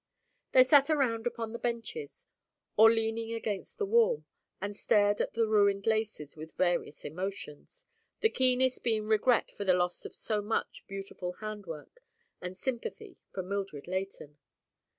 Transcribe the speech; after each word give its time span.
They 0.53 0.63
sat 0.63 0.89
around 0.89 1.27
upon 1.27 1.53
the 1.53 1.59
benches, 1.59 2.25
or 2.75 2.91
leaning 2.91 3.33
against 3.33 3.77
the 3.77 3.85
wall, 3.85 4.23
and 4.59 4.75
stared 4.75 5.21
at 5.21 5.33
the 5.33 5.47
ruined 5.47 5.85
laces 5.85 6.35
with 6.35 6.55
various 6.57 7.05
emotions, 7.05 7.85
the 8.19 8.29
keenest 8.31 8.83
being 8.83 9.05
regret 9.05 9.51
for 9.51 9.63
the 9.63 9.75
loss 9.75 10.03
of 10.03 10.15
so 10.15 10.41
much 10.41 10.87
beautiful 10.87 11.33
handwork 11.33 12.01
and 12.41 12.57
sympathy 12.57 13.19
for 13.31 13.43
Mildred 13.43 13.85
Leighton. 13.87 14.39